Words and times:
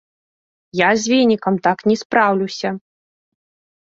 Я 0.77 0.87
з 1.03 1.11
венікам 1.13 1.55
так 1.67 1.77
не 1.91 1.95
спраўлюся. 2.03 2.69